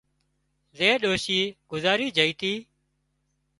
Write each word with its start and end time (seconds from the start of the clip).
زي 0.77 0.89
ڏوشي 1.01 1.39
گذارِي 1.71 2.07
جھئي 2.17 2.31
تِي 2.39 2.53